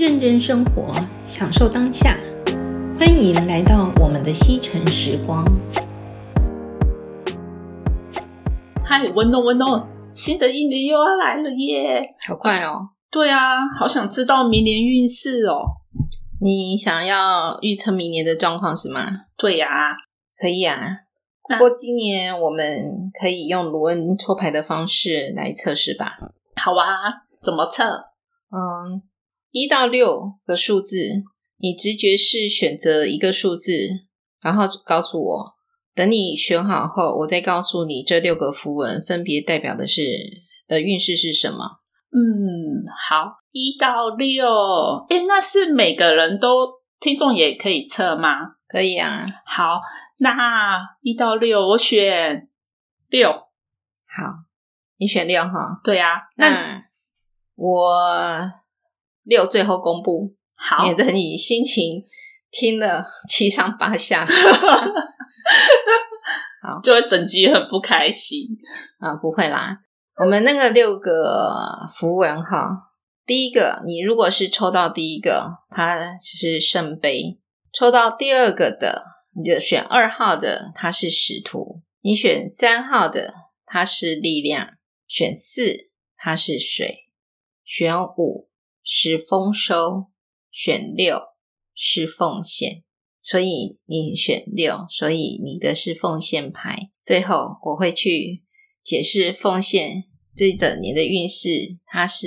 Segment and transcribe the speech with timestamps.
[0.00, 0.94] 认真生活，
[1.26, 2.18] 享受当下。
[2.98, 5.44] 欢迎来到我们的西城时光。
[8.82, 12.00] 嗨，温诺温诺，新的一年又要来了耶！
[12.26, 12.88] 好快哦。
[13.10, 15.64] 对啊，好想知道明年运势哦。
[16.40, 19.12] 你想要预测明年的状况是吗？
[19.36, 19.68] 对呀，
[20.40, 20.78] 可以啊。
[21.46, 22.66] 不过今年我们
[23.20, 26.16] 可以用卢恩抽牌的方式来测试吧。
[26.56, 26.86] 好啊，
[27.42, 28.02] 怎么测？
[28.50, 29.02] 嗯，
[29.50, 30.96] 一到六个数字，
[31.58, 33.72] 你直觉是选择一个数字，
[34.40, 35.52] 然后告诉我。
[35.94, 40.02] 等你选好后，我再告诉你这六个符文分别代表的是
[40.66, 41.80] 的运势是什么。
[42.12, 44.46] 嗯，好，一到六，
[45.08, 46.68] 诶，那是每个人都
[47.00, 48.30] 听众也可以测吗？
[48.68, 49.26] 可以啊。
[49.44, 49.80] 好。
[50.22, 50.30] 那
[51.00, 52.46] 一到六，我选
[53.08, 53.30] 六。
[53.30, 54.22] 好，
[54.98, 55.80] 你选六哈？
[55.82, 56.20] 对呀、啊。
[56.36, 56.82] 那
[57.54, 58.52] 我
[59.30, 62.02] 六最后公布，好，免得你心情
[62.50, 64.26] 听了 七上八下。
[66.60, 68.48] 好，就会整集很不开心
[68.98, 69.14] 啊！
[69.14, 69.78] 不会啦，
[70.18, 72.90] 我们那个六个符文哈，
[73.24, 77.38] 第一个，你如果是抽到第一个，它是圣杯；
[77.72, 79.06] 抽到第二个的。
[79.32, 83.32] 你就选二号的，它是使徒；你选三号的，
[83.64, 84.74] 它是力量；
[85.06, 87.06] 选四，它是水；
[87.64, 88.49] 选五
[88.92, 90.10] 是丰收；
[90.50, 91.20] 选六
[91.76, 92.82] 是奉献。
[93.22, 96.90] 所以你选六，所以你的是奉献牌。
[97.00, 98.42] 最后我会去
[98.82, 100.02] 解释奉献
[100.34, 102.26] 这整年的运势，它是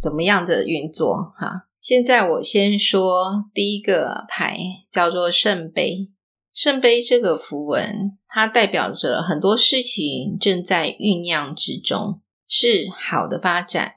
[0.00, 1.66] 怎么样的运作哈。
[1.80, 4.58] 现在我先说第一个牌，
[4.90, 6.08] 叫做圣杯。
[6.52, 13.95] 圣杯这个符文，它代表着很多事情正在酝酿之中，是好的发展。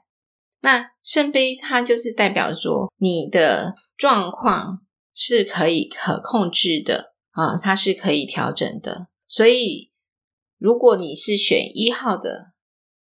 [0.62, 4.80] 那圣杯它就是代表说，你的状况
[5.14, 9.08] 是可以可控制的啊，它是可以调整的。
[9.26, 9.90] 所以，
[10.58, 12.52] 如果你是选一号的，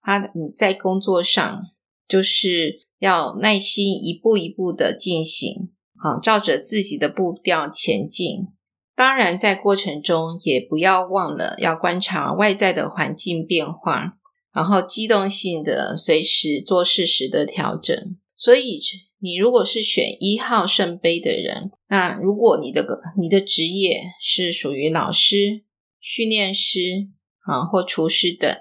[0.00, 1.62] 它你在工作上
[2.08, 8.48] 就是要耐心一步一步的进行，好，照着自己的步调前进。
[8.94, 14.18] 当然，在过程中也不要忘了要观察外在的环境变化，
[14.52, 18.16] 然后机动性的随时做适时的调整。
[18.34, 18.80] 所以，
[19.20, 22.84] 你如果是选一号圣杯的人，那如果你的
[23.16, 25.62] 你的职业是属于老师、
[26.00, 27.08] 训练师
[27.46, 28.52] 啊或厨师等，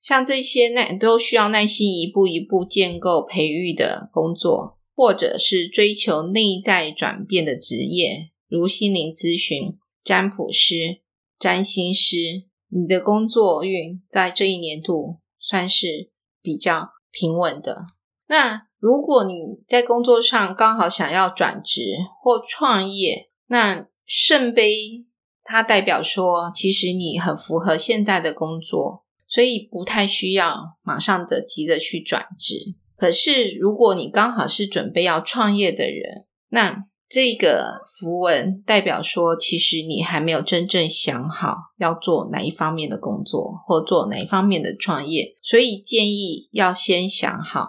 [0.00, 8.30] 像这些耐都需要耐心一步一步建构培育的工作，或者是追求内在转变的职业。
[8.48, 11.02] 如心灵咨询、占卜师、
[11.38, 16.10] 占星师，你的工作运在这一年度算是
[16.42, 17.86] 比较平稳的。
[18.26, 19.34] 那如果你
[19.68, 21.82] 在工作上刚好想要转职
[22.20, 25.06] 或创业，那圣杯
[25.44, 32.74] 它代表说，其实你很符合现在的工作，所以不太需要马上的急着去转职。
[32.96, 47.68] 可是如果你刚好是准备要创业的人，那这个符文代表说，其实你还没有真正想好要做哪一方面的工作，或做哪一方面的创业，所以建议要先想好，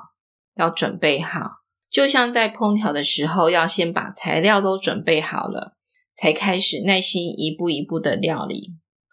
[0.55, 1.51] 要准备好。
[1.91, 5.77] 就像在烹调的时候，要先把材料都准备好了，
[6.15, 8.71] 才开始耐心一步一步的料理。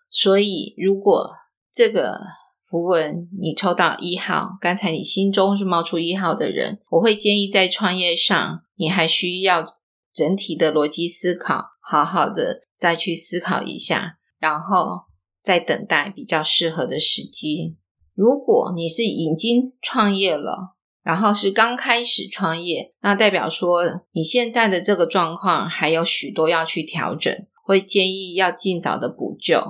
[0.08, 1.32] 所以，如果
[1.70, 2.18] 这个
[2.66, 9.76] 符文你抽到一号，刚才你心中是冒出一号的人，我会建议在创业上，你还需要。
[10.14, 15.02] 整体的逻辑思考，好好的再去思考一下，然后
[15.42, 17.76] 再等待比较适合的时机。
[18.14, 23.82] 如果你是已经创业了，然后是刚开始创业，那代表说
[24.12, 29.60] 你现在的这个状况还有许多要去调整，会建议要尽早的补救，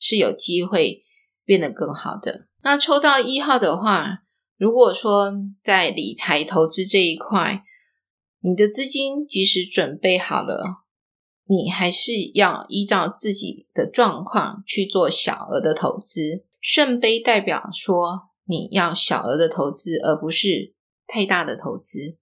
[0.00, 1.02] 是有机会
[1.44, 2.48] 变得更好的。
[2.64, 4.18] 那抽到一号的话，
[4.58, 5.32] 如果说
[5.62, 7.62] 在理财投资这一块，
[8.40, 10.84] 你的资金即使准备好了，
[11.46, 16.44] 你还是要依照自己的状况去做小额的投资。
[16.60, 20.74] 圣杯代表说你要小额的投资，而不是
[21.06, 22.16] 太大的投资。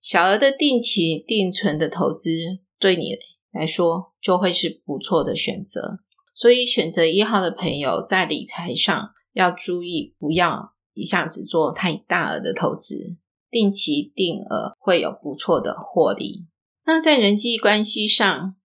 [0.00, 2.30] 小额的定期定存的投资
[2.78, 3.16] 对你
[3.50, 5.98] 来说就会是不错的选择。
[6.34, 13.16] 所以选择一号的朋友在理财上要注意，不要一下子做太大额的投资。
[13.50, 16.46] 定期定额会有不错的获利。
[16.84, 18.56] 那在人际关系上，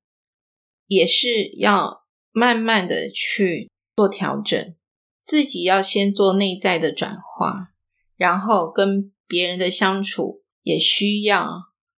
[0.87, 4.75] 也是要慢慢的去做调整，
[5.21, 7.73] 自己要先做内在的转化，
[8.15, 11.49] 然后跟别人的相处也需要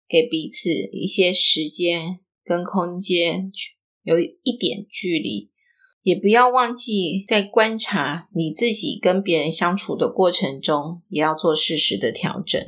[0.07, 3.51] 给彼此一些时间跟空间，
[4.03, 5.51] 有一点距离，
[6.05, 12.61] 也不要忘记在观察你自己跟别人相处的过程中，也要做适时的调整。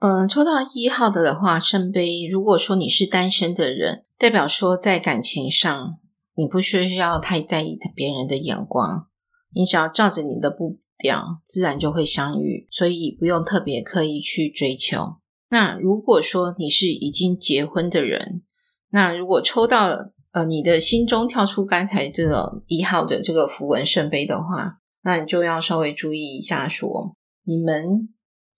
[0.00, 2.26] 嗯，抽到一号的的话，圣杯。
[2.30, 5.98] 如果说你是单身的人，代表说在感情上，
[6.34, 9.06] 你不需要太在意别人的眼光，
[9.54, 15.14] 你只要照着你的步调，自然就会相遇，所以不用特别刻意去追求。
[15.48, 18.42] 那如果说你是已经结婚的人，
[18.90, 28.08] 那如果抽到呃你的心中跳出刚才这个一号的这个符文圣杯的话，那你就要稍微注意一下说，你们。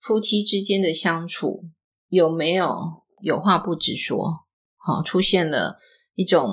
[0.05, 1.63] 夫妻之间的相处
[2.09, 4.43] 有没有有话不直说？
[4.75, 5.77] 好，出现了
[6.15, 6.49] 一种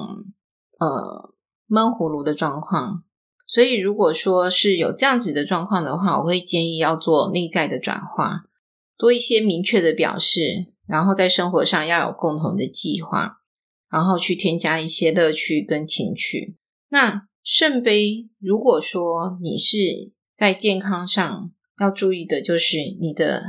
[0.79, 1.35] 呃
[1.67, 3.03] 闷葫芦的状况。
[3.49, 8.43] 所以，如果说是有这样子的状况的话，我会建议要做内在的转化，
[8.97, 13.40] 多一些明确的表示，然后在生活上要有共同的计划，
[13.91, 16.57] 然后去添加一些乐趣跟情趣。
[16.89, 19.77] 那圣杯，如果说你是
[20.37, 21.53] 在健康上。
[21.81, 23.43] 要注意的就是你的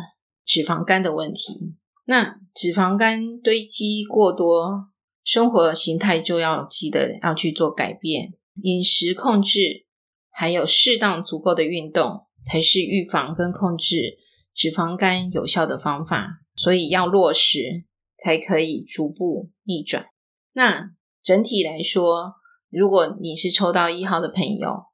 [0.46, 1.76] 脂肪肝的问题。
[2.06, 4.86] 那脂肪肝堆积过多，
[5.26, 8.32] 生活形态就要记得要去做改变，
[8.64, 9.86] 饮食控制，
[10.30, 14.18] 还有适当足够的运动，才是预防跟控制
[14.56, 16.40] 脂肪肝有效的方法。
[16.56, 17.84] 所以要落实，
[18.18, 20.06] 才可以逐步逆转。
[20.54, 20.92] 那
[21.24, 22.36] 整体来说，
[22.70, 24.86] 如果你是抽到一号的朋友，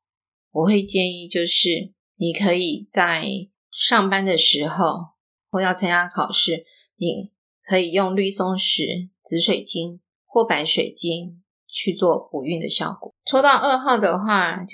[0.51, 1.93] 我会建议就是。
[2.19, 3.27] 你可以在
[3.71, 5.09] 上班的时候，
[5.51, 6.65] 或要参加考试，
[6.95, 7.31] 你
[7.63, 13.13] 可以用绿松石、紫水晶或白水晶去做补运的效果。
[13.23, 14.65] 抽到二号的话，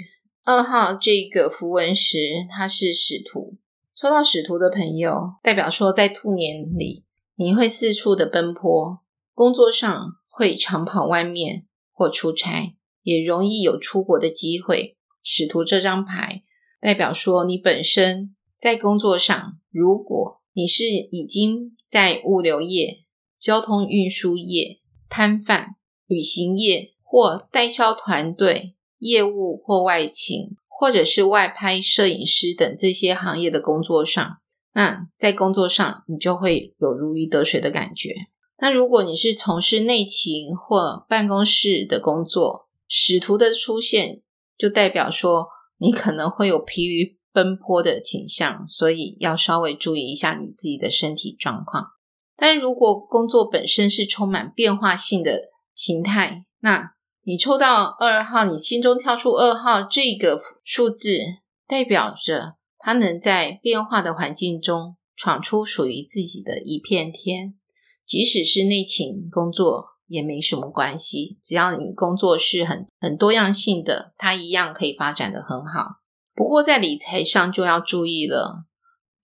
[0.45, 2.18] 二号这个符文石
[2.50, 3.57] 它是使徒，
[3.94, 7.03] 抽到使徒的朋友，代表说在兔年里
[7.36, 9.01] 你会四处的奔波，
[9.33, 14.97] 工作上会常跑外面或出差，也容易有出国的机会。
[15.21, 16.44] 使徒这张牌。
[16.81, 23.03] 代表说，你本身在工作上，如果你是已经在物流业、
[23.39, 25.75] 交通运输业、摊贩、
[26.07, 34.39] 旅行业或代销团队、业务或外勤，或者是外拍摄影师等这些行业的工作上，
[34.74, 38.13] 那在工作上你就会有如鱼得水的感觉。
[38.57, 44.21] 那如果你是从事内勤或办公室的工作，使徒的出现
[44.57, 45.47] 就代表说。
[45.79, 51.88] 你可能会有疲于奔波的倾向，所以要稍微注意一下你自己的身体状况。
[52.38, 61.19] 但如果工作本身是充满变化性的形态，那你抽到二号，你心中跳出二号这个数字，
[61.67, 67.55] 代表着他能在变化的环境中闯出属于自己的一片天，
[68.05, 69.94] 即使是内勤工作。
[70.07, 76.01] 也没什么关系，只要你工作是很很多样性的，它一样可以发展得很好。
[76.35, 78.65] 不过在理财上就要注意了，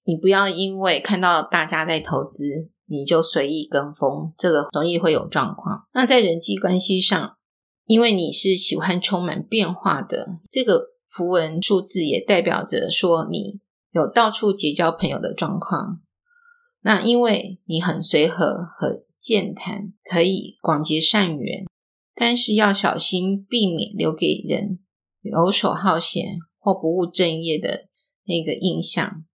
[0.06, 5.86] 你不要因为看到大家在投资，你就随意跟风，这个容易会有状况。
[5.94, 7.36] 那在人际关系上，
[7.86, 13.60] 因为你是喜欢充满变化的，这个符文数字也代表着说你
[13.92, 16.02] 有到处结交朋友的状况。
[16.82, 21.66] 那因为你很随和和健谈，可以广结善缘，
[22.16, 24.80] 但是要小心避免留给人
[25.22, 27.90] 游手好闲或不务正业的
[28.24, 29.26] 那个印象。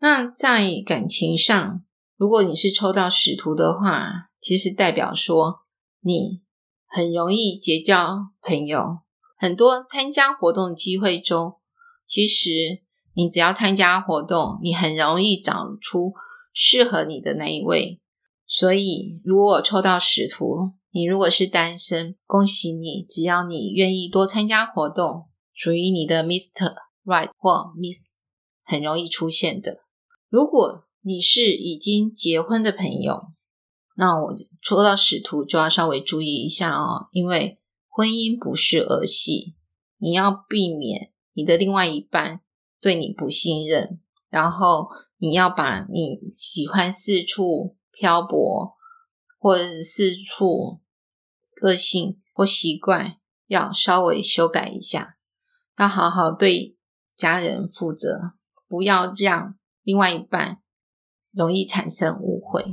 [0.00, 1.84] 那在感情上，
[2.16, 5.60] 如果你是抽到使徒的话，其实代表说
[6.00, 6.40] 你
[6.86, 8.98] 很容易结交朋友，
[9.36, 11.54] 很多参加活动的机会中，
[12.04, 12.82] 其实
[13.14, 16.14] 你只要参加活动，你很容易找出。
[16.52, 18.00] 适合你的那一位，
[18.46, 26.74] 所以如果我抽到使徒，你如果是单身，恭喜你，只要你愿意多参加活动，属于你的 Mr.
[27.04, 28.08] Right 或 Miss
[28.64, 29.80] 很容易出现的。
[30.28, 33.28] 如果你是已经结婚的朋友，
[33.96, 39.54] 那我抽到使徒就要稍微注意一下哦，因为婚姻不是儿戏，
[39.98, 42.40] 你要避免你的另外一半
[42.80, 44.88] 对你不信任，然后。
[45.18, 48.76] 你要把你喜欢四处漂泊，
[49.38, 50.80] 或者是四处
[51.54, 55.16] 个性或习惯，要稍微修改一下，
[55.76, 56.76] 要好好对
[57.16, 58.34] 家人负责，
[58.68, 60.58] 不要让另外一半
[61.32, 62.64] 容易产生误会。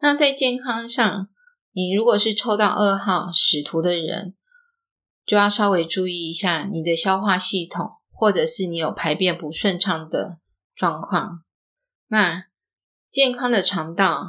[0.00, 1.28] 那在健康上，
[1.72, 4.34] 你如果是抽到二号使徒的人，
[5.26, 10.38] 就要稍微注意一下你的消化系统，或者是你有排便不顺畅的
[10.78, 11.42] 状况，
[12.06, 12.44] 那
[13.10, 14.28] 健康的肠道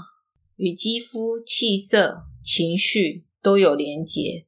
[0.55, 4.47] 与肌肤、气色、情绪都有连结。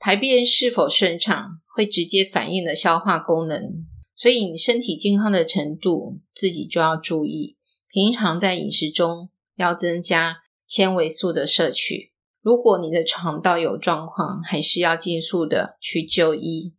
[0.00, 3.86] 排便是否顺畅，会直接反映了消化功能。
[4.16, 7.56] 所以你身体健康的程度，自己就要注意。
[7.92, 12.12] 平常在饮食中要增加纤维素的摄取。
[12.42, 16.74] 如果你的肠道有状况，还是要尽速的去就医。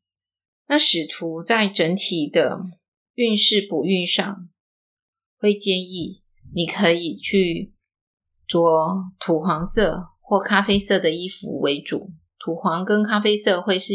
[0.67, 2.59] 那使徒在整体的
[3.15, 4.49] 运势补运上，
[5.39, 6.21] 会建议
[6.53, 7.73] 你可以去
[8.47, 8.59] 着
[9.19, 12.11] 土黄色或咖啡色的衣服为主。
[12.39, 13.93] 土黄跟咖啡色会是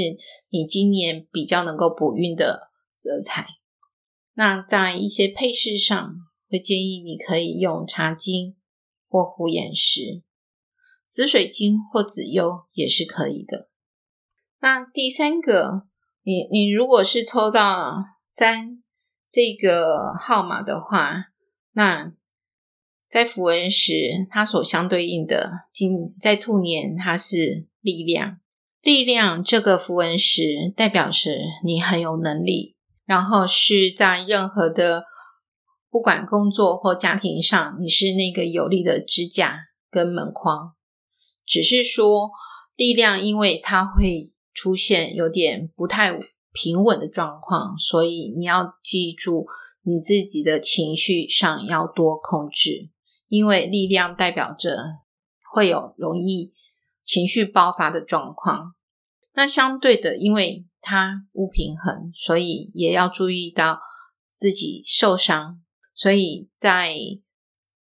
[0.50, 3.46] 你今年比较能够补运的色彩。
[4.34, 6.14] 那在一些配饰上，
[6.50, 8.56] 会建议你可以用茶金
[9.08, 10.22] 或虎眼石、
[11.08, 13.68] 紫水晶或紫幽也是可以的。
[14.60, 15.86] 那第三个，
[16.22, 18.82] 你你如果是抽到三
[19.30, 21.31] 这个号码的话，
[21.72, 22.12] 那
[23.08, 23.92] 在符文时，
[24.30, 28.38] 它所相对应的今在兔年，它是力量。
[28.80, 32.74] 力量这个符文石代表是你很有能力，
[33.04, 35.04] 然后是在任何的
[35.88, 40.74] 不管工作或家庭上，你是那个有力的支架跟门框。
[41.46, 42.30] 只是说
[42.74, 46.18] 力量，因为它会出现有点不太
[46.52, 49.46] 平稳的状况，所以你要记住
[49.82, 52.90] 你自己的情绪上要多控制，
[53.28, 54.76] 因为力量代表着
[55.52, 56.52] 会有容易。
[57.04, 58.74] 情绪爆发的状况，
[59.34, 63.80] 那相对的，因为它不平衡，所以也要注意到
[64.36, 65.60] 自己受伤。
[65.94, 66.94] 所以在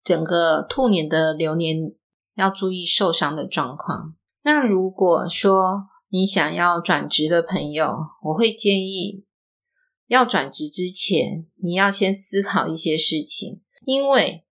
[0.03, 1.93] 整个兔年的流年，
[2.35, 4.15] 要注意受伤的状况。
[4.43, 9.25] 那如果说你想要转职的朋友，我会建议
[10.07, 14.43] 要转职之前，你要先思考一些事情，因为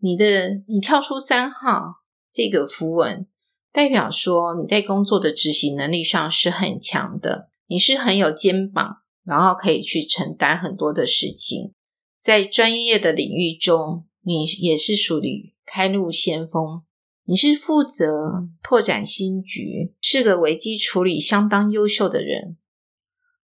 [0.00, 1.96] 你的你跳出三号
[2.32, 3.26] 这个符文。
[3.72, 11.72] 代表说你在工作的执行能力上是很强的，你是很有肩膀，然后可以去承担很多的事情。
[12.20, 16.82] 在专业的领域中，你也是属于开路先锋，
[17.26, 22.56] 你是负责拓展新局，是个危机处理相当优秀的人。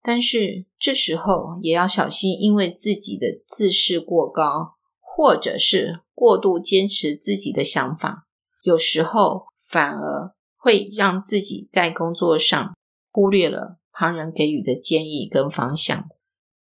[0.05, 8.27] 但是这时候也要小心，因为自己的自视过高，或者是过度坚持自己的想法，
[8.61, 9.47] 有时候。
[9.67, 12.77] 反而会让自己在工作上
[13.11, 16.07] 忽略了旁人给予的建议跟方向。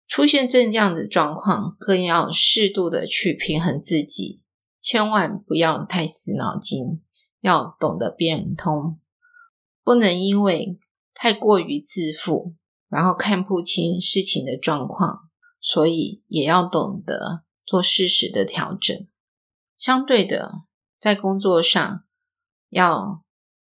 [0.07, 4.41] 出现这样的状况，更要适度的去平衡自己，
[4.81, 7.03] 千万不要太死脑筋，
[7.41, 9.01] 要懂得变通，
[9.83, 10.79] 不能因为
[11.13, 12.55] 太过于自负，
[12.89, 15.29] 然后看不清事情的状况，
[15.61, 18.97] 所以也要懂得做适时的调整。
[19.77, 20.63] 相对的，
[20.99, 22.03] 在工作上。
[22.71, 23.23] 要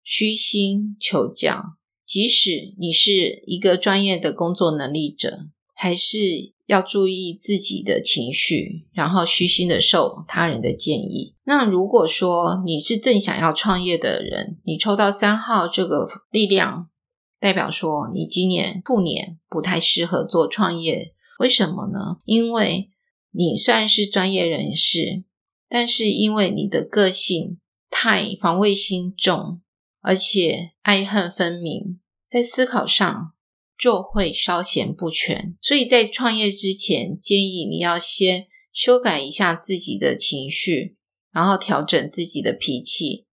[0.02, 11.36] 虚心求教，即使你是一个专业的工作能力者，还是要注意自己的情绪，然后虚心的受他人的建议。
[11.44, 16.90] 那如果说你是正想要创业的人，你抽到三号这个力量，
[17.40, 21.14] 代表说你今年兔年不太适合做创业。
[21.40, 22.22] 为什么呢？
[22.26, 22.90] 因为
[23.32, 25.24] 你虽然是专业人士，
[25.70, 27.60] 但是因为你的个性。
[27.90, 29.62] 太防卫心重，
[30.02, 33.32] 而且爱恨分明，在思考上
[33.78, 35.58] 就会稍显不全。
[35.62, 40.98] 所以在创业之前，建议你要先修改一下自己的情绪，
[41.32, 43.26] 然后调整自己的脾气。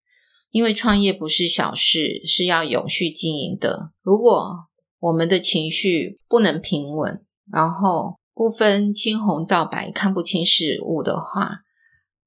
[0.54, 3.90] 因为创业不是小事，是要永续经营的。
[4.02, 4.68] 如果
[5.00, 11.62] 我们的情绪不能平稳，然后不分青红皂白，看不清事物的话，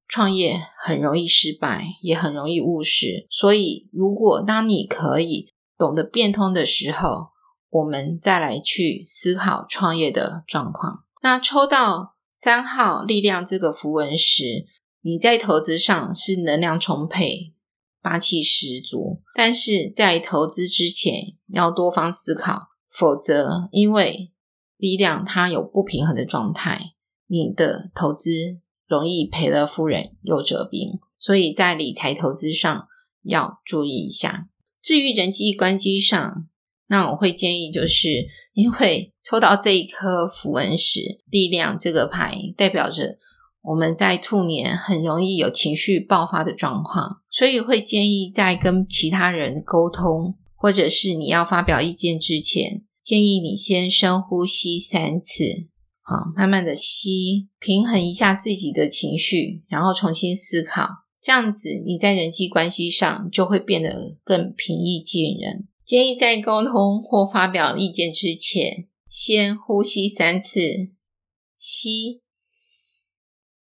[0.06, 3.26] 创业很容易失败，也很容易误事。
[3.30, 7.28] 所以，如果当你可以懂得变通的时候，
[7.70, 11.04] 我们再来去思考创业的状况。
[11.22, 14.66] 那抽到三号力量这个符文时，
[15.00, 17.54] 你在投资上是能量充沛、
[18.08, 24.30] 霸气十足，但是在投资之前要多方思考，否则因为
[24.78, 26.94] 力量它有不平衡的状态，
[27.26, 28.60] 你的投资。
[28.86, 32.88] 容易赔了夫人又折兵，所以在理财投资上
[33.22, 34.48] 要注意一下。
[34.80, 36.48] 至于人际关系上，
[36.86, 43.18] 那我会建议，就是因为抽到这一颗符文石力量这个牌，代表着
[43.60, 55.68] 我们在兔年很容易有情绪爆发的状况，所以会建议在跟其他人沟通，或者是你要发表意见之前，建议你先深呼吸三次。
[56.02, 60.88] 好，慢慢的吸，平衡一下自己的情绪，然后重新思考，
[61.22, 65.68] 这样子你在人际关系上就会变得更平易近人。
[65.84, 70.90] 建议在沟通或发表意见之前，先呼吸三次，
[71.56, 72.20] 吸，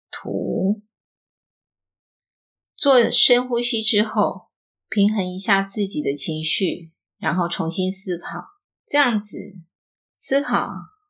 [0.10, 0.49] 吐，
[2.80, 4.48] 做深呼吸之后，
[4.88, 8.42] 平衡一下自己的情绪，然后重新思考，
[8.88, 9.38] 这样子
[10.16, 10.70] 思考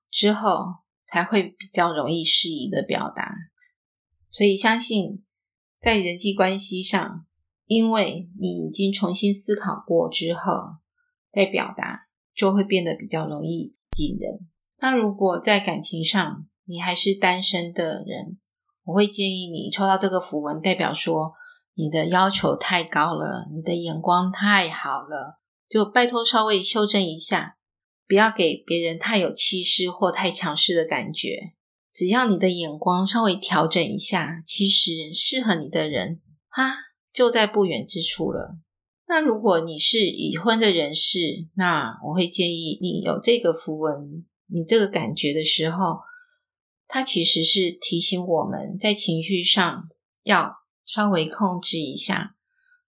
[0.10, 3.36] 之后才会比较容易适宜的表达。
[4.32, 5.24] 所以相信
[5.80, 7.28] 在人际关系上，
[7.68, 10.78] 因为你已经重新思考过之后，
[11.30, 14.40] 再表达就会变得比较容易近人。
[14.80, 18.40] 那如果在感情上你还是单身的人，
[18.86, 21.36] 我会建议你抽到这个符文，代表说。
[21.80, 27.56] 你的要求太高了，你的眼光太好了，就拜托稍微修正一下，
[28.06, 31.54] 不要给别人太有气势或太强势的感觉。
[31.94, 36.20] 只要你的眼光稍微调整一下，其实适合你的人，
[36.50, 36.76] 哈，
[37.14, 38.58] 就在不远之处了。
[39.08, 46.00] 那如果你是已婚的人士，那我会建议你有这个符文，你这个感觉的时候，
[46.90, 49.88] 它其实是提醒我们在情绪上
[50.24, 50.59] 要。
[50.90, 52.36] 稍微控制一下，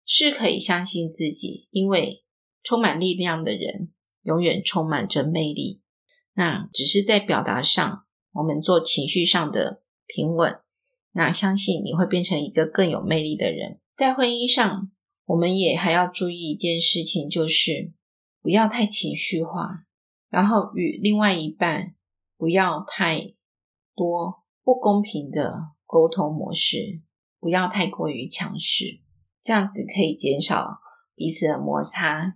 [0.03, 2.23] 是可以相信自己，因为
[2.63, 3.91] 充满力量的人
[4.23, 5.83] 永远充满着魅力。
[6.33, 10.61] 那只是在表达上，我们做情绪上的平稳。
[11.11, 13.79] 那相信你会变成一个更有魅力的人。
[13.93, 14.91] 在婚姻上，
[15.25, 17.93] 我们也还要注意一件事情，就是
[18.41, 19.85] 不要太情绪化，
[20.27, 21.93] 然后与另外一半
[22.35, 23.35] 不要太
[23.93, 27.03] 多不公平的沟通模式。
[27.41, 29.01] 不要太过于强势，
[29.43, 30.77] 这样子可以减少
[31.15, 32.35] 彼此的摩擦，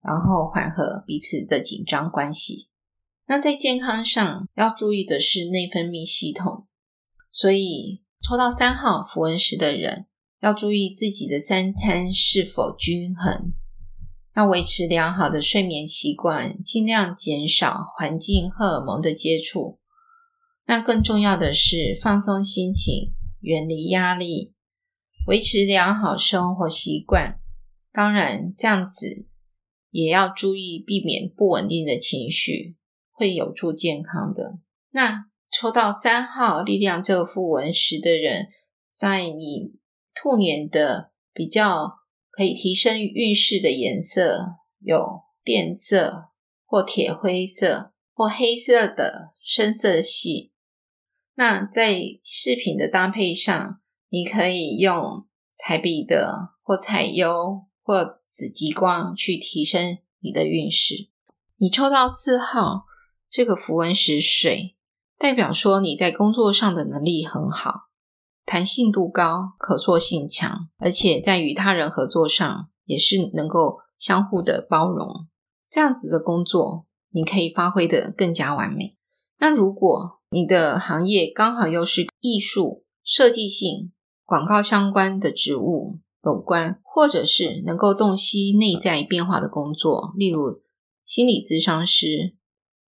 [0.00, 2.70] 然后缓和彼此的紧张关系。
[3.26, 6.66] 那在健康上要注意的是内分泌系统，
[7.30, 10.06] 所以抽到三号符文石的人
[10.40, 13.54] 要注意自己的三餐是否均衡，
[14.36, 19.78] 要维持良好的睡眠习惯，尽量减少环境荷尔蒙的接触。
[20.66, 23.13] 那更重要的是放松心情。
[23.44, 24.54] 远离压力，
[25.26, 27.38] 维持良好生活习惯。
[27.92, 29.26] 当然，这样子
[29.90, 32.76] 也要注意避免不稳定的情绪，
[33.12, 34.58] 会有助健康的。
[34.90, 38.48] 那抽到三号力量这个符文石的人，
[38.92, 39.74] 在你
[40.14, 41.98] 兔年的比较
[42.30, 46.30] 可以提升运势的颜色有靛色
[46.64, 50.53] 或铁灰色或黑色的深色系。
[51.36, 61.08] 那在饰品的搭配上，你可以用彩笔的或彩优或紫极光去提升你的运势。
[61.56, 62.84] 你抽到四号
[63.28, 64.76] 这个符文石水，
[65.18, 67.88] 代表说你在工作上的能力很好，
[68.44, 75.26] 弹性度高，可塑性强，而且在与他人合作上也是能够相互的包容。
[75.68, 78.96] 这样子的工作，你可以发挥得更加完美。
[79.38, 83.92] 那如果你的行业刚好又是艺术、设计性、
[84.24, 90.60] 广告相关的职务有关，或者是能够洞悉内在变化的工作，例如
[91.04, 92.34] 心理咨商师、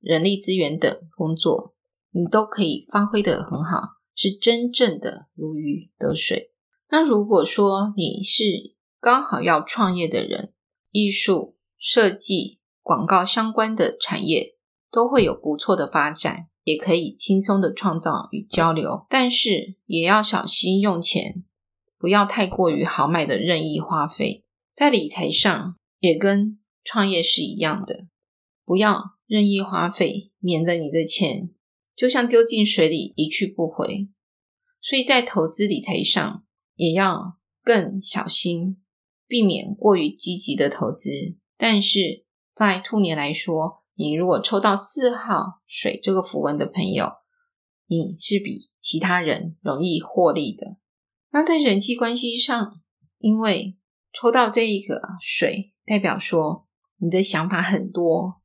[0.01, 1.77] 人力资源等工作，
[2.11, 6.51] 你都可以发挥得很好，是真正的如鱼得水。
[6.89, 10.53] 那如果说你是刚好要创业的人，
[10.91, 14.57] 艺术、设计、广告相关的产业
[14.91, 16.49] 都会有不错的发展。
[16.67, 21.45] 也可以轻松的创造与交流，但是也要小心用钱，
[21.97, 24.45] 不要太过于豪迈的任意花费。
[24.75, 28.09] 在理财上也跟创业是一样的，
[28.65, 31.51] 不要任意花费，免得你的钱
[31.95, 34.09] 就像丢进水里一去不回。
[34.83, 38.79] 所以在投资理财上也要更小心，
[39.29, 41.37] 避免过于积极的投资。
[41.57, 47.13] 但是在兔年来说，你如果抽到四号水这个符文的朋友，
[47.87, 50.77] 你是比其他人容易获利的。
[51.31, 52.81] 那在人际关系上，
[53.19, 53.79] 因为
[54.13, 56.67] 抽到这一个水，代表说
[56.99, 58.43] 你的想法很多，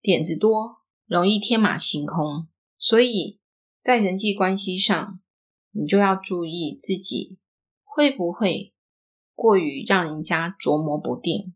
[0.00, 0.76] 点子多，
[1.06, 2.46] 容易天马行空，
[2.78, 3.40] 所以
[3.82, 5.20] 在人际关系上，
[5.72, 7.40] 你就要注意自己
[7.82, 8.72] 会不会
[9.34, 11.52] 过于让人家琢磨不定。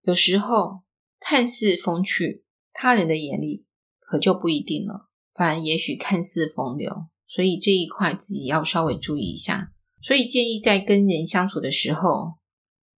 [0.00, 0.84] 有时候
[1.20, 2.44] 看似风趣。
[2.80, 3.66] 他人的眼里
[3.98, 9.72] 可就不一定了，反而也许看似风流，所以这一块自己要稍微注意一下。
[10.00, 12.34] 所以建议在跟人相处的时候，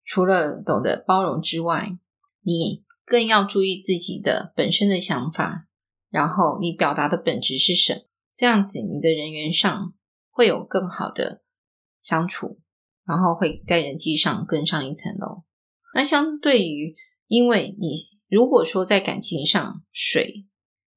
[0.05, 1.97] 除了懂得包容之外，
[2.43, 5.69] 你更要注意自己的本身的想法，
[6.11, 8.01] 然后你表达的本质是什么，
[8.35, 9.95] 这样子你的人缘上
[10.29, 11.43] 会有更好的
[12.03, 12.59] 相处，
[13.07, 15.45] 然后会在人际上更上一层楼。
[15.95, 16.97] 那相对于，
[17.29, 20.47] 因为你如果说在感情上水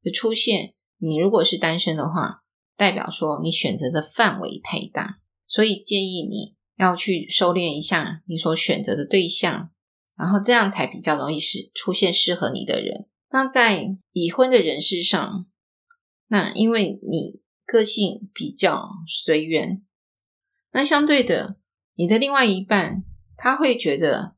[0.04, 2.44] 的出现，你如果是单身的话，
[2.76, 9.72] 代表说你选择的范围太大，所以建议你要去收敛一下你所选择的对象，
[10.18, 13.08] 然后这样才比较容易是出现适合你的人。
[13.30, 15.48] 那在已婚的人士上，
[16.28, 19.82] 那因为你个性比较随缘，
[20.72, 21.58] 那相对的，
[21.96, 23.04] 你的另外一半
[23.38, 24.36] 他会觉得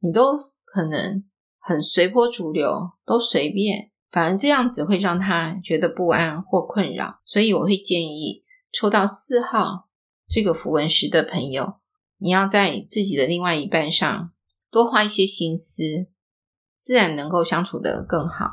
[0.00, 1.24] 你都可能
[1.66, 7.20] 很随波逐流，都随便，反而这样子会让他觉得不安或困扰。
[7.24, 9.88] 所以我会建议抽到四号
[10.28, 11.76] 这个符文石的朋友，
[12.18, 14.30] 你要在自己的另外一半上
[14.70, 16.08] 多花一些心思。
[16.78, 18.50] 自然能够相处得更好。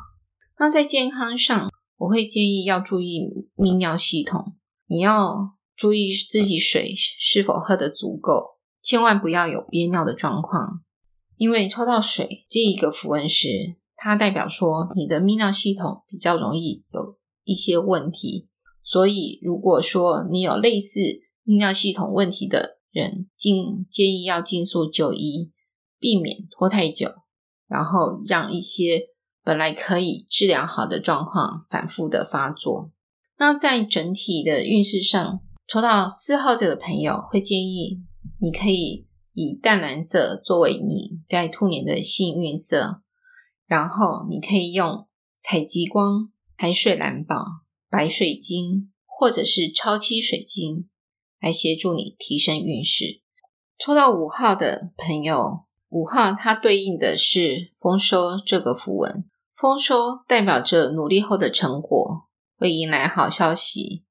[0.58, 10.82] 那在健康上，我会建议要注意泌尿系统，你要注意自己水是否喝得足够，千万不要有憋尿的状况。
[11.42, 13.48] 因为抽到水这一个符文石，
[13.96, 18.48] 它代表说你的泌尿系统比较容易有一些问题，
[18.84, 21.00] 所以如果说你有类似
[21.44, 25.50] 泌尿系统问题的人，尽建议要尽速就医，
[25.98, 27.12] 避免拖太久。
[27.66, 29.08] 然后让一些
[29.42, 32.92] 本来可以治疗好的状况反复的发作。
[33.38, 38.00] 那在整体的运势上，抽到四号这个朋友会建议
[38.40, 43.02] 你可以以淡蓝色作为你在兔年的幸运色，
[43.66, 45.06] 然后你可以用
[45.40, 47.44] 采极光、海水蓝宝、
[47.90, 50.88] 白水晶或者是超七水晶
[51.40, 53.20] 来协助你提升运势。
[53.78, 55.64] 抽到五号的朋友。
[55.94, 59.28] 五号，它对应的是丰收这个符文。
[59.54, 64.02] 丰收代表着努力后的成果会迎来好消息，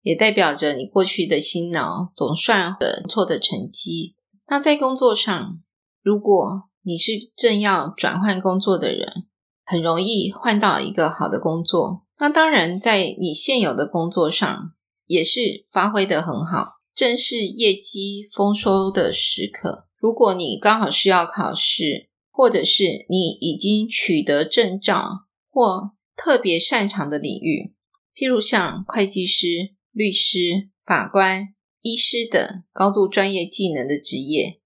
[0.00, 4.16] 也代表着你过去的辛劳总算的不错的成绩。
[4.50, 5.62] 那在工作上，
[6.02, 9.28] 如果你是正要转换工作的人，
[9.64, 12.04] 很容易换到一个好的工作。
[12.18, 14.72] 那当然，在你现有的工作上
[15.06, 19.86] 也是发挥得很好，正是业绩丰收的时刻。
[19.96, 27.72] 如果你刚好需要考试，或者是你已经取得证照或特别擅长的领域，
[28.16, 29.46] 譬如像会计师、
[29.92, 34.60] 律师、法官、医师等高度专业技能的职业，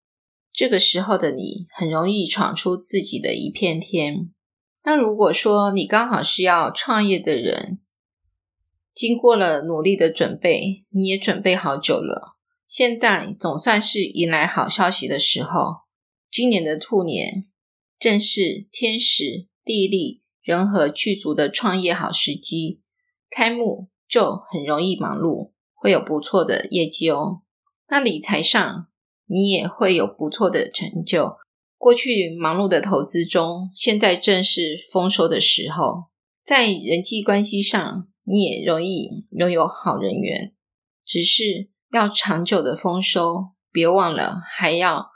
[0.53, 4.31] 这个时候的你很容易闯出自己的一片天。
[4.83, 7.81] 那如果说你刚好是要创业的人，
[8.92, 12.37] 经过了努力的准备，你也准备好久了。
[12.66, 15.85] 现在总算是迎来好消息的时候。
[16.31, 17.46] 今年的兔年
[17.96, 22.83] 正是天时地利人和具足的创业好时机，
[23.31, 25.53] 开幕就很容易忙碌，
[25.85, 27.42] 会有不错的业绩哦。
[27.90, 28.88] 那理财上
[29.27, 31.37] 你也会有不错的成就。
[31.77, 36.05] 过去忙碌的投资中，现在正是丰收的时候。
[36.42, 40.55] 在人际关系上，你也容易拥有好人缘，
[41.05, 41.68] 只是。
[41.92, 45.11] 要长久的丰收，别忘了还要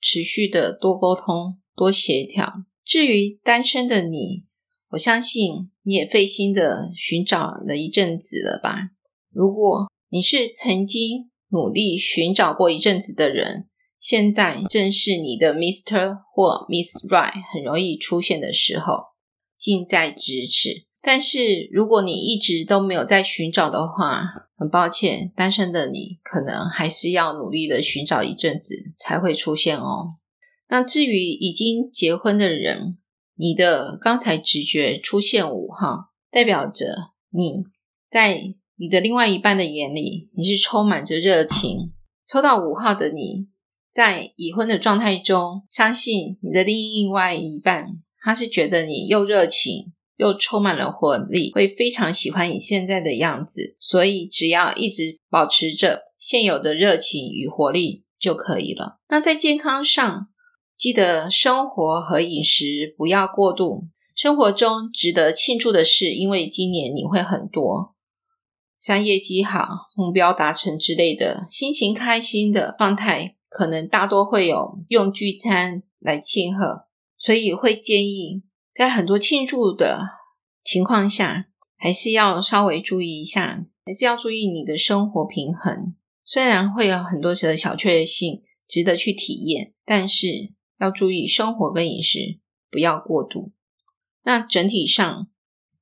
[0.00, 2.64] 持续的多沟通、多协调。
[2.82, 4.46] 至于单身的你，
[4.92, 8.92] 我相信你也费心的寻找了一阵子了吧？
[9.30, 16.18] 如果你是曾经努力寻找过一阵子的人，现在正是你的 Mr.
[16.34, 19.04] 或 Miss Right 很容易出现的时候，
[19.56, 20.84] 近在咫尺。
[21.00, 30.16] 但是如果你一直都没有在寻找的话，很抱歉，单身的你可能还是要努力的寻找一阵子才会出现哦。
[30.68, 32.98] 那至于已经结婚的人，
[33.36, 37.64] 你的刚才直觉出现五号，代表着你
[38.10, 41.92] 在你的另外一半的眼里，你是充满着热情。
[42.26, 43.46] 抽到五号的你，
[43.92, 47.86] 在已婚的状态中，相信你的另外一半，
[48.20, 49.92] 他是觉得你又热情。
[50.16, 58.98] 又充满了活力，会非常喜欢你现在的样子，所以只要一直保持着现有的热情与活力就可以了。
[59.08, 60.28] 那在健康上，
[60.76, 63.84] 记得生活和饮食不要过度。
[64.14, 67.91] 生活中值得庆祝的事，因为今年你会很多，
[68.82, 78.42] 像业绩好、目标达成之类的，心情开心的状态，可能大多会有用聚餐来庆贺，所以会建议。
[78.74, 80.08] 在很多庆祝的
[80.64, 85.94] 情况下，还是要稍微注意一下，还是要注意你的生活平衡。
[86.24, 93.52] 虽然会有很多的小确幸值得去体验，但是要注意生活跟饮食不要过度。
[94.24, 95.28] 那整体上，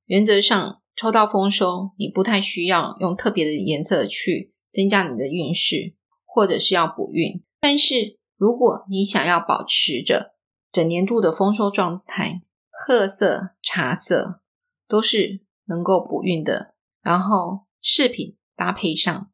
[0.05, 7.43] 原则上抽到丰收，你不太需要用特别的颜色去增加你的运势，或者是要补运。
[7.59, 10.35] 但是如果你想要保持着
[10.71, 14.41] 整年度的丰收状态，褐色、茶色
[14.87, 16.75] 都是能够补运的。
[17.01, 19.31] 然后饰品搭配上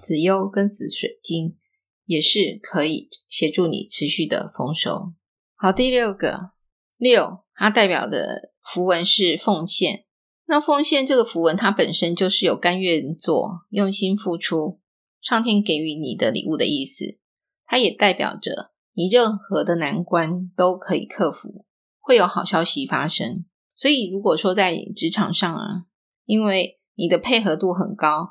[0.00, 1.56] 紫幽跟紫水晶，
[2.04, 5.14] 也是可以协助你持续的丰收。
[5.56, 6.52] 好，第六个
[6.96, 10.04] 六，它代表的符文是奉献。
[10.50, 14.80] 那奉献这个符文，它本身就是有甘愿做、用心付出，
[15.20, 17.18] 上天给予你的礼物的意思。
[17.66, 21.66] 它也代表着你任何的难关都可以克服，
[22.00, 23.44] 会有好消息发生。
[23.74, 25.84] 所以，如果说在职场上啊，
[26.24, 28.30] 因为你的配合度很高，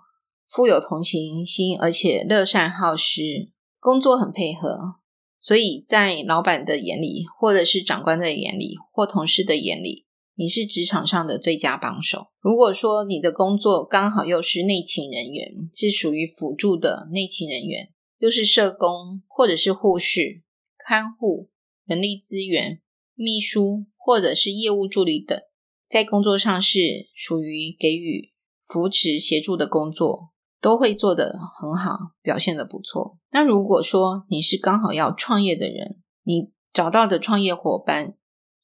[0.49, 4.95] 富有同情心，而且乐善好施，工作很配合，
[5.39, 10.06] 所以在老板的眼里，或者是长官的眼里，或同事的眼里，
[10.37, 12.27] 你是职场上的最佳帮手。
[12.39, 17.89] 如果说你的工作刚好又是内勤人员，是属于辅助的内勤人员。
[18.19, 20.43] 又是社工，或者是护士、
[20.77, 21.49] 看护、
[21.85, 22.81] 人力资源、
[23.15, 25.39] 秘书，或者是业务助理等，
[25.87, 28.31] 在工作上是属于给予
[28.63, 33.17] 扶持协助的工作，都会做得很好，表现得不错。
[33.31, 38.15] 那如果说你是刚好要创业的人，你找到的创业伙伴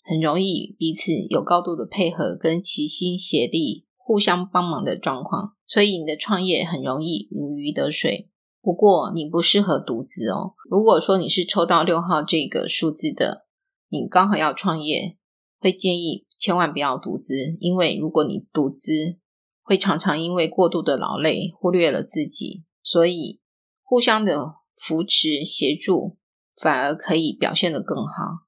[0.04, 8.30] 很容易彼此有高度的配合跟齐心协力、互相帮忙的状况，所以你的创业很容易如鱼得水。
[8.62, 10.54] 不过你不适合独资哦。
[10.70, 13.46] 如果说你是抽到六号这个数字的，
[13.90, 15.18] 你刚好要创业，
[15.60, 19.18] 会建议千万不要独资，因为如果你独资，
[19.62, 23.40] 会常常因为过度的劳累忽略了自己，所以
[23.82, 26.18] 互相的扶持协助
[26.56, 28.48] 反而可以表现得更好。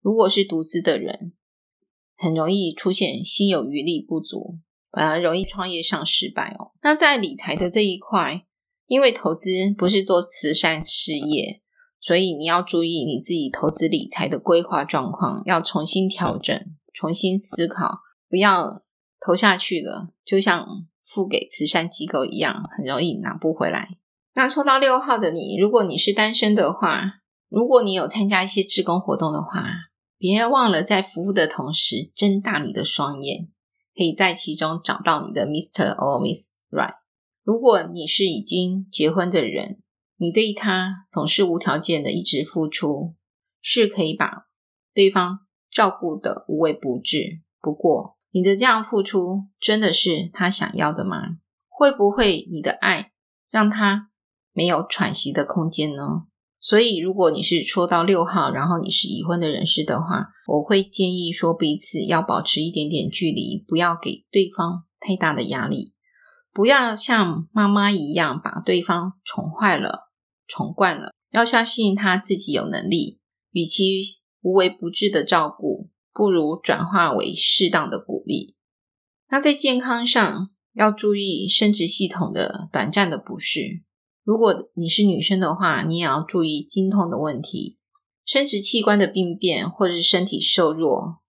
[0.00, 1.32] 如果是独资的人，
[2.16, 4.58] 很容易出现心有余力不足，
[4.90, 6.72] 反而容易创业上失败哦。
[6.82, 8.44] 那在理财的这一块。
[8.88, 11.60] 因为投资不是做慈善事业，
[12.00, 16.58] 所以你要注意你自己投资理财的规划状况，要重新调整、
[16.94, 17.98] 重新思考，
[18.30, 18.82] 不要
[19.20, 20.66] 投下去了，就像
[21.04, 23.98] 付给慈善机构一样，很容易拿不回来。
[24.32, 29.64] 那抽到六号的你，如果你是单身的话，如果你有参加一些志工活动的话，
[30.18, 33.48] 别忘了在服务的同时睁大你的双眼，
[33.96, 35.94] 可以在其中找到你的 Mr.
[35.96, 36.94] or Miss Right。
[37.42, 39.80] 如果你是已经结婚的人，
[40.18, 43.14] 你对他总是无条件的一直付出，
[43.62, 44.48] 是可以把
[44.92, 47.40] 对方照顾得无微不至。
[47.60, 51.38] 不过，你的这样付出真的是他想要的吗？
[51.68, 53.12] 会不会你的爱
[53.50, 54.10] 让他
[54.52, 56.26] 没有喘息的空间呢？
[56.60, 65.94] 所以，如果你是抽到六号，然后你是已婚的人士的话，我会建议说彼此要保持一点点距离，不要给对方太大的压力。
[66.52, 70.10] 不要像妈妈一样把对方宠坏了、
[70.48, 73.20] 宠惯了，要相信他自己有能力。
[73.52, 78.56] 与其无微不至的照顾，不如转化为适当的鼓励。
[79.30, 83.84] 那在健康上要注意生殖系统的短暂的不适。
[84.28, 87.78] 如果你是女生的话，你也要注意经痛的问题、
[88.26, 91.20] 生殖器官的病变，或者是身体瘦弱、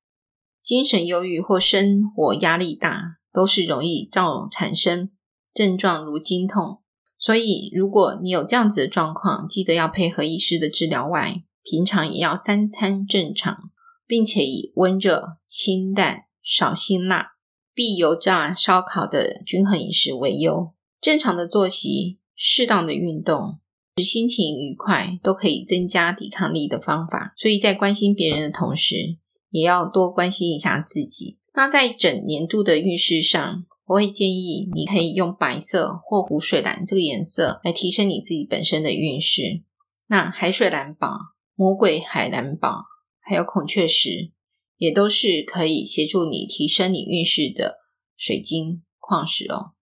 [0.62, 5.12] 精神忧郁或生活压力大，都是容易造产生。
[5.54, 6.82] 症状如经痛，
[7.18, 13.72] 所以如果你有这样子的状况，记得要配合医师的治疗外，平常也要三餐正常，
[14.06, 17.36] 并且以温热、清淡、少辛辣、
[17.74, 20.74] 避油炸、烧烤的均衡饮食为优。
[21.00, 23.60] 正常的作息、适当的运动、
[23.98, 27.34] 使心情愉快，都可以增加抵抗力的方法。
[27.38, 29.18] 所以在关心别人的同时，
[29.50, 31.38] 也要多关心一下自己。
[31.54, 39.64] 那在整年度的运势上，我会建议你可以用白色或湖水蓝这个颜色来提升你自己本身的运势。
[40.08, 41.10] 那海水蓝宝、
[41.56, 42.86] 魔鬼海蓝宝
[43.20, 44.32] 还有孔雀石，
[44.78, 47.80] 也都是可以协助你提升你运势的
[48.16, 49.74] 水晶矿石哦。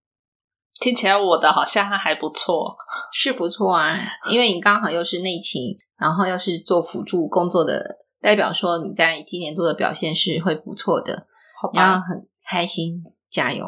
[0.79, 2.75] 听起来我的好像还不错，
[3.13, 3.97] 是不错啊，
[4.29, 11.27] 因为你刚好又是内勤，然后又是做辅助工作的，代表说你在今年度的表现是会不错的，
[11.61, 13.65] 好吧，你要很开心，加油。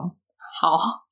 [0.61, 1.07] 好，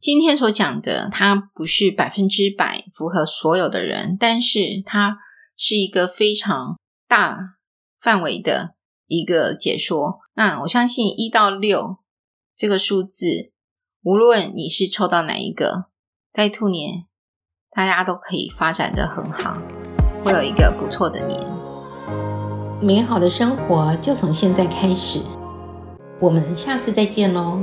[0.00, 5.18] 今天所讲的，它不是百分之百符合所有的人，但是它
[5.56, 7.38] 是一个非常大
[8.00, 8.74] 范围的
[9.06, 10.20] 一个解说。
[10.34, 11.98] 那我相信一到六
[12.56, 13.52] 这个数字，
[14.02, 15.86] 无论你是抽到哪一个，
[16.32, 17.06] 在兔年，
[17.70, 19.58] 大家都可以发展的很好，
[20.24, 21.44] 会有一个不错的年。
[22.80, 25.20] 美好的生活就从现在开始，
[26.20, 27.60] 我们下次再见喽。